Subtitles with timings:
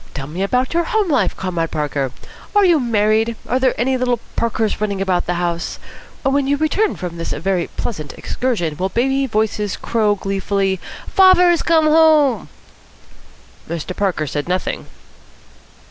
[0.15, 2.11] Tell me about your home life, Comrade Parker.
[2.55, 3.35] Are you married?
[3.47, 5.77] Are there any little Parkers running about the house?
[6.23, 11.85] When you return from this very pleasant excursion will baby voices crow gleefully, 'Fahzer's come
[11.85, 12.49] home'?"
[13.69, 13.95] Mr.
[13.95, 14.87] Parker said nothing.